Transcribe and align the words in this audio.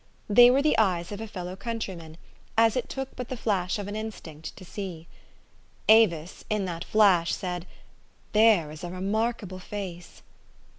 They 0.27 0.49
were 0.49 0.63
the 0.63 0.79
eyes 0.79 1.11
of 1.11 1.21
a 1.21 1.27
fellow 1.27 1.55
countryman, 1.55 2.17
as 2.57 2.75
it 2.75 2.89
took 2.89 3.15
but 3.15 3.29
the 3.29 3.37
flash 3.37 3.77
of 3.77 3.87
an 3.87 3.95
instinct 3.95 4.55
to 4.55 4.65
see. 4.65 5.05
Avis, 5.87 6.43
in 6.49 6.65
that 6.65 6.83
flash, 6.83 7.35
said, 7.35 7.65
u 7.65 7.69
There 8.31 8.71
is 8.71 8.83
a 8.83 8.89
remarkable 8.89 9.59
face 9.59 10.23